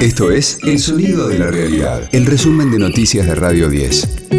Esto 0.00 0.30
es 0.30 0.58
El 0.62 0.78
Sonido 0.78 1.28
de 1.28 1.38
la 1.38 1.50
Realidad, 1.50 2.08
el 2.12 2.24
resumen 2.24 2.70
de 2.70 2.78
noticias 2.78 3.26
de 3.26 3.34
Radio 3.34 3.68
10. 3.68 4.30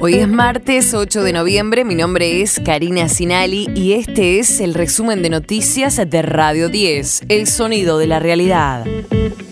Hoy 0.00 0.14
es 0.14 0.26
martes 0.26 0.94
8 0.94 1.22
de 1.24 1.34
noviembre, 1.34 1.84
mi 1.84 1.94
nombre 1.94 2.40
es 2.40 2.58
Karina 2.58 3.10
Sinali 3.10 3.68
y 3.74 3.92
este 3.92 4.38
es 4.38 4.60
el 4.60 4.72
resumen 4.72 5.20
de 5.20 5.28
noticias 5.28 6.00
de 6.08 6.22
Radio 6.22 6.70
10, 6.70 7.24
El 7.28 7.48
Sonido 7.48 7.98
de 7.98 8.06
la 8.06 8.18
Realidad. 8.18 8.86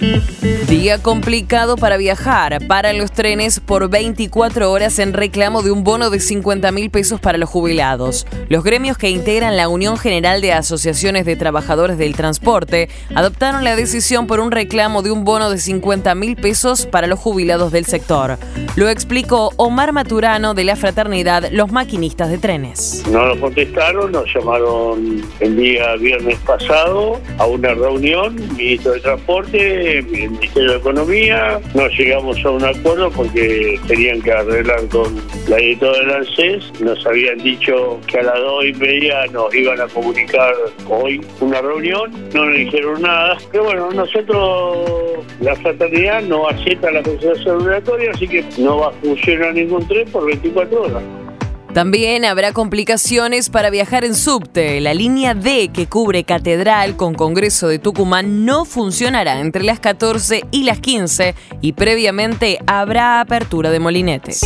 Día 0.01 1.03
complicado 1.03 1.77
para 1.77 1.98
viajar. 1.98 2.66
Para 2.66 2.95
los 2.95 3.12
trenes 3.12 3.61
por 3.61 3.91
24 3.91 4.71
horas 4.71 4.98
en 4.98 5.12
reclamo 5.12 5.62
de 5.62 5.71
un 5.71 5.84
bono 5.84 6.09
de 6.09 6.21
50 6.21 6.73
mil 6.73 6.89
pesos 6.89 7.21
para 7.21 7.37
los 7.37 7.51
jubilados. 7.51 8.27
Los 8.48 8.65
gremios 8.65 8.97
que 8.97 9.11
integran 9.11 9.59
la 9.59 9.69
Unión 9.69 9.98
General 9.98 10.41
de 10.41 10.55
Asociaciones 10.55 11.27
de 11.27 11.37
Trabajadores 11.37 11.98
del 11.98 12.16
Transporte 12.16 12.89
adoptaron 13.15 13.62
la 13.62 13.77
decisión 13.77 14.27
por 14.27 14.41
un 14.41 14.52
reclamo 14.52 15.02
de 15.02 15.11
un 15.11 15.24
bono 15.24 15.51
de 15.51 15.59
50 15.59 16.15
mil 16.15 16.37
pesos 16.37 16.87
para 16.87 17.07
los 17.07 17.19
jubilados 17.19 17.71
del 17.71 17.85
sector. 17.85 18.38
Lo 18.77 18.88
explicó 18.88 19.52
Omar 19.57 19.93
Maturano 19.93 20.55
de 20.55 20.65
la 20.65 20.77
Fraternidad 20.77 21.51
Los 21.52 21.73
Maquinistas 21.73 22.30
de 22.30 22.38
Trenes. 22.38 23.05
No 23.10 23.27
lo 23.27 23.38
contestaron, 23.38 24.12
nos 24.12 24.32
llamaron 24.32 25.23
el 25.41 25.57
día 25.57 25.95
viernes 25.96 26.38
pasado 26.46 27.21
a 27.37 27.45
una 27.45 27.74
reunión, 27.74 28.37
ministro 28.57 28.93
de 28.93 29.01
Transporte, 29.01 29.90
el 29.99 30.30
Ministerio 30.30 30.73
de 30.73 30.79
Economía, 30.79 31.61
no 31.75 31.89
llegamos 31.89 32.45
a 32.45 32.51
un 32.51 32.65
acuerdo 32.65 33.11
porque 33.11 33.79
tenían 33.87 34.21
que 34.23 34.33
arreglar 34.33 34.87
con 34.89 35.16
la 35.49 35.59
editora 35.59 35.99
del 35.99 36.11
ANSES, 36.11 36.80
nos 36.80 37.05
habían 37.07 37.39
dicho 37.39 38.01
que 38.07 38.19
a 38.19 38.23
las 38.23 38.39
dos 38.39 38.65
y 38.65 38.73
media 38.75 39.27
nos 39.33 39.55
iban 39.55 39.80
a 39.80 39.89
comunicar 39.89 40.55
hoy 40.89 41.21
una 41.41 41.61
reunión, 41.61 42.13
no 42.35 42.47
nos 42.47 42.57
dijeron 42.57 43.03
nada, 43.03 43.37
pero 43.51 43.65
bueno, 43.65 43.91
nosotros, 43.91 45.25
la 45.41 45.55
fraternidad 45.57 46.23
no 46.23 46.49
acepta 46.49 46.91
la 46.91 47.02
consideración 47.02 47.63
obligatoria, 47.63 48.10
así 48.13 48.29
que 48.29 48.45
no 48.59 48.79
va 48.79 48.88
a 48.88 48.93
funcionar 48.93 49.54
ningún 49.54 49.87
tren 49.88 50.09
por 50.10 50.27
24 50.27 50.82
horas. 50.82 51.20
También 51.74 52.24
habrá 52.24 52.52
complicaciones 52.52 53.49
para 53.49 53.71
viajar 53.71 54.04
en 54.04 54.16
subte. 54.16 54.80
La 54.80 54.93
línea 54.93 55.35
D 55.35 55.71
que 55.73 55.87
cubre 55.87 56.24
Catedral 56.24 56.96
con 56.96 57.15
Congreso 57.15 57.68
de 57.68 57.79
Tucumán 57.79 58.45
no 58.45 58.65
funcionará 58.65 59.38
entre 59.40 59.63
las 59.63 59.79
14 59.79 60.43
y 60.51 60.65
las 60.65 60.80
15 60.80 61.37
y 61.60 61.73
previamente 61.74 62.59
habrá 62.66 63.21
apertura 63.21 63.71
de 63.71 63.79
molinetes. 63.79 64.41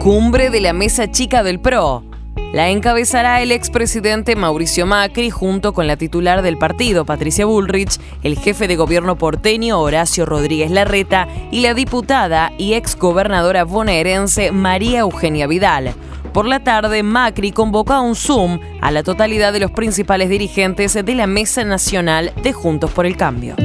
Cumbre 0.00 0.50
de 0.50 0.60
la 0.60 0.74
Mesa 0.74 1.10
Chica 1.10 1.42
del 1.42 1.60
PRO. 1.60 2.13
La 2.54 2.70
encabezará 2.70 3.42
el 3.42 3.50
expresidente 3.50 4.36
Mauricio 4.36 4.86
Macri 4.86 5.28
junto 5.28 5.72
con 5.72 5.88
la 5.88 5.96
titular 5.96 6.40
del 6.40 6.56
partido, 6.56 7.04
Patricia 7.04 7.46
Bullrich, 7.46 7.98
el 8.22 8.38
jefe 8.38 8.68
de 8.68 8.76
gobierno 8.76 9.18
porteño, 9.18 9.80
Horacio 9.80 10.24
Rodríguez 10.24 10.70
Larreta, 10.70 11.26
y 11.50 11.62
la 11.62 11.74
diputada 11.74 12.52
y 12.56 12.74
exgobernadora 12.74 13.64
bonaerense 13.64 14.52
María 14.52 15.00
Eugenia 15.00 15.48
Vidal. 15.48 15.94
Por 16.32 16.46
la 16.46 16.62
tarde, 16.62 17.02
Macri 17.02 17.50
convocó 17.50 17.94
a 17.94 18.00
un 18.02 18.14
Zoom 18.14 18.60
a 18.80 18.92
la 18.92 19.02
totalidad 19.02 19.52
de 19.52 19.58
los 19.58 19.72
principales 19.72 20.28
dirigentes 20.28 20.94
de 20.94 21.14
la 21.16 21.26
Mesa 21.26 21.64
Nacional 21.64 22.32
de 22.40 22.52
Juntos 22.52 22.92
por 22.92 23.04
el 23.04 23.16
Cambio. 23.16 23.56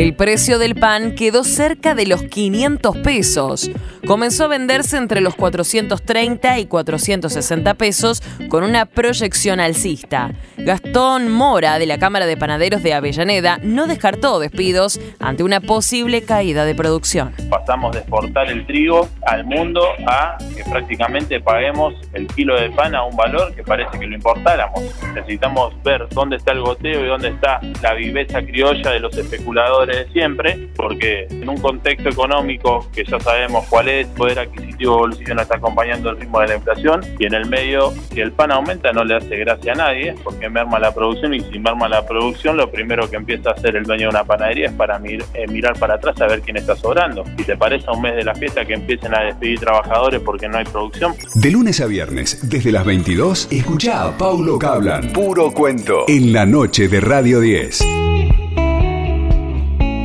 El 0.00 0.14
precio 0.14 0.58
del 0.58 0.76
pan 0.76 1.14
quedó 1.14 1.44
cerca 1.44 1.94
de 1.94 2.06
los 2.06 2.22
500 2.22 2.96
pesos. 2.96 3.70
Comenzó 4.06 4.44
a 4.44 4.48
venderse 4.48 4.96
entre 4.96 5.20
los 5.20 5.34
430 5.34 6.58
y 6.58 6.64
460 6.64 7.74
pesos 7.74 8.22
con 8.48 8.64
una 8.64 8.86
proyección 8.86 9.60
alcista. 9.60 10.32
Gastón 10.56 11.30
Mora, 11.30 11.78
de 11.78 11.84
la 11.84 11.98
Cámara 11.98 12.24
de 12.24 12.38
Panaderos 12.38 12.82
de 12.82 12.94
Avellaneda, 12.94 13.58
no 13.62 13.86
descartó 13.86 14.40
despidos 14.40 14.98
ante 15.18 15.42
una 15.42 15.60
posible 15.60 16.22
caída 16.22 16.64
de 16.64 16.74
producción. 16.74 17.34
Pasamos 17.50 17.92
de 17.92 17.98
exportar 17.98 18.50
el 18.50 18.64
trigo 18.66 19.06
al 19.26 19.44
mundo 19.44 19.82
a 20.06 20.38
que 20.56 20.64
prácticamente 20.64 21.40
paguemos 21.40 21.92
el 22.14 22.26
kilo 22.28 22.58
de 22.58 22.70
pan 22.70 22.94
a 22.94 23.04
un 23.04 23.14
valor 23.14 23.54
que 23.54 23.62
parece 23.62 23.98
que 23.98 24.06
lo 24.06 24.14
importáramos. 24.14 24.82
Necesitamos 25.14 25.74
ver 25.82 26.08
dónde 26.08 26.36
está 26.36 26.52
el 26.52 26.62
goteo 26.62 27.04
y 27.04 27.06
dónde 27.06 27.28
está 27.28 27.60
la 27.82 27.92
viveza 27.92 28.40
criolla 28.40 28.92
de 28.92 29.00
los 29.00 29.14
especuladores 29.18 29.89
de 29.96 30.12
siempre, 30.12 30.68
porque 30.76 31.26
en 31.30 31.48
un 31.48 31.58
contexto 31.58 32.08
económico 32.08 32.88
que 32.92 33.04
ya 33.04 33.20
sabemos 33.20 33.66
cuál 33.68 33.88
es, 33.88 34.06
poder 34.08 34.38
adquisitivo 34.38 34.98
bolsillo 34.98 35.34
no 35.34 35.42
está 35.42 35.56
acompañando 35.56 36.10
el 36.10 36.18
ritmo 36.18 36.40
de 36.40 36.48
la 36.48 36.56
inflación 36.56 37.00
y 37.18 37.26
en 37.26 37.34
el 37.34 37.46
medio, 37.48 37.92
si 38.12 38.20
el 38.20 38.32
pan 38.32 38.52
aumenta 38.52 38.92
no 38.92 39.04
le 39.04 39.16
hace 39.16 39.36
gracia 39.36 39.72
a 39.72 39.76
nadie, 39.76 40.14
porque 40.24 40.48
merma 40.48 40.78
la 40.78 40.92
producción 40.94 41.34
y 41.34 41.40
si 41.40 41.58
merma 41.58 41.88
la 41.88 42.06
producción, 42.06 42.56
lo 42.56 42.70
primero 42.70 43.08
que 43.08 43.16
empieza 43.16 43.50
a 43.50 43.52
hacer 43.52 43.76
el 43.76 43.84
dueño 43.84 44.04
de 44.04 44.08
una 44.08 44.24
panadería 44.24 44.66
es 44.66 44.72
para 44.72 45.00
eh, 45.04 45.46
mirar 45.48 45.78
para 45.78 45.94
atrás 45.94 46.20
a 46.20 46.26
ver 46.26 46.40
quién 46.40 46.56
está 46.56 46.76
sobrando. 46.76 47.24
Si 47.36 47.44
te 47.44 47.56
parece 47.56 47.90
un 47.90 48.02
mes 48.02 48.16
de 48.16 48.24
la 48.24 48.34
fiesta 48.34 48.64
que 48.64 48.74
empiecen 48.74 49.14
a 49.14 49.24
despedir 49.24 49.60
trabajadores 49.60 50.20
porque 50.20 50.48
no 50.48 50.58
hay 50.58 50.64
producción. 50.64 51.14
De 51.34 51.50
lunes 51.50 51.80
a 51.80 51.86
viernes, 51.86 52.48
desde 52.48 52.72
las 52.72 52.84
22, 52.84 53.48
escucha 53.50 54.04
a 54.04 54.16
Paulo 54.16 54.58
Cablan, 54.58 55.12
puro 55.12 55.52
cuento, 55.52 56.04
en 56.08 56.32
la 56.32 56.46
noche 56.46 56.88
de 56.88 57.00
Radio 57.00 57.40
10. 57.40 58.09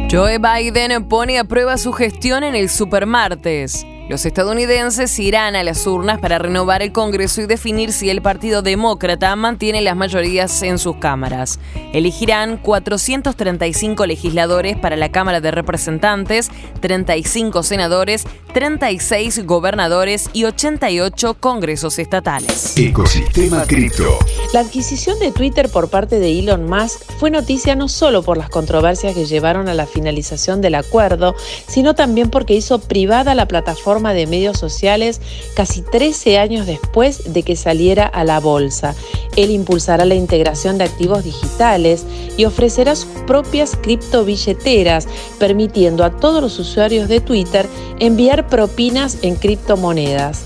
Joe 0.10 0.38
Biden 0.38 1.08
pone 1.08 1.40
a 1.40 1.44
prueba 1.46 1.78
su 1.78 1.92
gestión 1.92 2.44
en 2.44 2.56
el 2.56 2.70
supermartes. 2.70 3.86
Los 4.08 4.24
estadounidenses 4.28 5.18
irán 5.18 5.56
a 5.56 5.64
las 5.64 5.88
urnas 5.88 6.20
para 6.20 6.38
renovar 6.38 6.84
el 6.84 6.92
Congreso 6.92 7.42
y 7.42 7.48
definir 7.48 7.92
si 7.92 8.12
el 8.12 8.22
Partido 8.22 8.62
Demócrata 8.62 9.36
mantiene 9.36 9.82
las 9.82 9.96
mayorías 9.96 10.62
en 10.62 10.78
sus 10.78 10.98
cámaras. 10.98 11.60
Elegirán 11.92 12.58
435 12.58 14.06
legisladores 14.06 14.78
para 14.78 14.96
la 14.96 15.10
Cámara 15.10 15.42
de 15.42 15.50
Representantes, 15.50 16.52
35 16.82 17.64
senadores, 17.64 18.26
36 18.54 19.44
gobernadores 19.48 20.30
y 20.34 20.46
88 20.46 21.38
congresos 21.40 21.98
estatales. 21.98 22.78
Ecosistema 22.78 23.64
Cripto. 23.64 24.20
La 24.54 24.60
adquisición 24.60 25.18
de 25.18 25.32
Twitter 25.32 25.68
por 25.68 25.90
parte 25.90 26.20
de 26.20 26.40
Elon 26.40 26.70
Musk 26.70 27.02
fue 27.18 27.32
noticia 27.32 27.76
no 27.76 27.90
solo 27.90 28.22
por 28.22 28.38
las 28.38 28.50
controversias 28.50 29.16
que 29.16 29.26
llevaron 29.26 29.68
a 29.68 29.74
la 29.74 29.88
finalización 29.88 30.62
del 30.62 30.76
acuerdo, 30.76 31.34
sino 31.68 31.96
también 31.96 32.30
porque 32.30 32.54
hizo 32.54 32.80
privada 32.80 33.34
la 33.34 33.48
plataforma 33.48 33.95
de 34.04 34.28
medios 34.28 34.58
sociales 34.58 35.22
casi 35.56 35.82
13 35.82 36.38
años 36.38 36.66
después 36.66 37.34
de 37.34 37.44
que 37.44 37.56
saliera 37.56 38.06
a 38.06 38.24
la 38.24 38.40
bolsa. 38.40 38.94
Él 39.36 39.52
impulsará 39.52 40.06
la 40.06 40.16
integración 40.16 40.78
de 40.78 40.84
activos 40.84 41.24
digitales 41.24 42.06
y 42.38 42.46
ofrecerá 42.46 42.96
sus 42.96 43.12
propias 43.26 43.76
criptobilleteras, 43.82 45.08
permitiendo 45.40 46.04
a 46.04 46.12
todos 46.18 46.42
los 46.42 46.60
usuarios 46.60 47.08
de 47.08 47.22
Twitter 47.22 47.68
enviar 48.00 48.48
propinas 48.48 49.18
en 49.22 49.36
criptomonedas. 49.36 50.44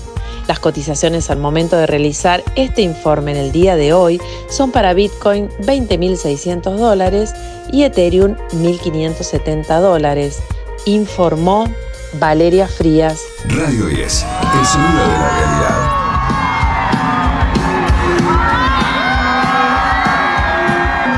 Las 0.48 0.58
cotizaciones 0.58 1.30
al 1.30 1.38
momento 1.38 1.76
de 1.76 1.86
realizar 1.86 2.42
este 2.56 2.82
informe 2.82 3.30
en 3.30 3.36
el 3.36 3.52
día 3.52 3.76
de 3.76 3.92
hoy 3.92 4.20
son 4.48 4.72
para 4.72 4.94
Bitcoin 4.94 5.48
20.600 5.60 6.76
dólares 6.76 7.34
y 7.72 7.84
Ethereum 7.84 8.34
1.570 8.54 9.80
dólares, 9.80 10.40
informó 10.86 11.68
Valeria 12.14 12.66
Frías. 12.66 13.20
Radio 13.44 13.86
10, 13.86 14.00
el 14.00 14.66
sonido 14.66 15.02
de 15.02 15.18
la 15.18 15.28
realidad. 15.38 16.00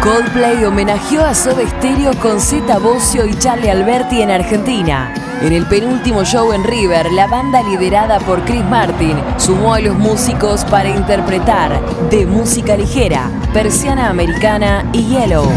Coldplay 0.03 0.65
homenajeó 0.65 1.25
a 1.25 1.35
Soda 1.35 1.63
Stereo 1.65 2.13
con 2.21 2.41
Zeta 2.41 2.79
Bocio 2.79 3.25
y 3.25 3.35
Charlie 3.39 3.71
Alberti 3.71 4.21
en 4.21 4.31
Argentina. 4.31 5.15
En 5.43 5.53
el 5.53 5.67
penúltimo 5.67 6.25
show 6.25 6.53
en 6.53 6.65
River, 6.65 7.13
la 7.13 7.29
banda 7.29 7.63
liderada 7.63 8.19
por 8.21 8.45
Chris 8.45 8.65
Martin 8.65 9.17
sumó 9.39 9.75
a 9.75 9.81
los 9.81 9.97
músicos 9.97 10.65
para 10.65 10.89
interpretar 10.89 11.81
de 12.11 12.27
música 12.27 12.77
ligera, 12.77 13.31
persiana 13.53 14.09
americana 14.09 14.85
y 14.93 15.05
Yellow. 15.05 15.49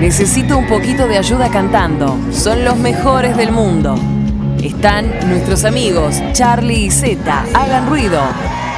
Necesito 0.00 0.56
un 0.56 0.68
poquito 0.68 1.08
de 1.08 1.18
ayuda 1.18 1.50
cantando. 1.50 2.16
Son 2.30 2.64
los 2.64 2.76
mejores 2.76 3.36
del 3.36 3.50
mundo. 3.50 3.96
Están 4.62 5.28
nuestros 5.28 5.64
amigos 5.64 6.22
Charlie 6.32 6.84
y 6.84 6.90
Zeta. 6.90 7.44
Hagan 7.52 7.88
ruido. 7.88 8.20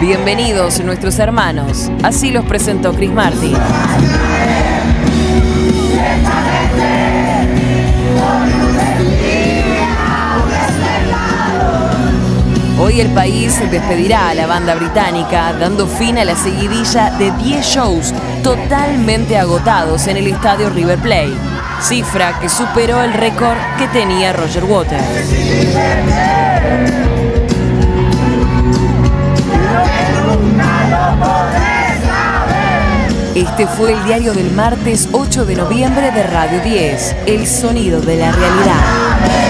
Bienvenidos 0.01 0.83
nuestros 0.83 1.19
hermanos. 1.19 1.91
Así 2.03 2.31
los 2.31 2.47
presentó 2.47 2.95
Chris 2.95 3.13
Martin. 3.13 3.55
Hoy 12.81 13.03
el 13.03 13.11
país 13.11 13.61
despedirá 13.71 14.31
a 14.31 14.35
la 14.35 14.47
banda 14.47 14.75
británica, 14.75 15.53
dando 15.53 15.87
fin 15.87 16.17
a 16.17 16.25
la 16.25 16.35
seguidilla 16.35 17.11
de 17.11 17.31
10 17.31 17.67
shows 17.67 18.15
totalmente 18.43 19.39
agotados 19.39 20.07
en 20.07 20.17
el 20.17 20.27
estadio 20.27 20.71
River 20.71 20.99
Plate, 20.99 21.35
cifra 21.83 22.39
que 22.41 22.49
superó 22.49 23.03
el 23.03 23.13
récord 23.13 23.57
que 23.79 23.87
tenía 23.89 24.33
Roger 24.33 24.65
Waters. 24.65 25.05
Este 33.35 33.67
fue 33.67 33.93
el 33.93 34.05
diario 34.05 34.33
del 34.35 34.51
martes 34.53 35.09
8 35.13 35.45
de 35.45 35.57
noviembre 35.57 36.11
de 36.11 36.23
Radio 36.25 36.61
10, 36.63 37.17
El 37.27 37.47
sonido 37.47 38.01
de 38.01 38.17
la 38.17 38.33
realidad. 38.33 39.50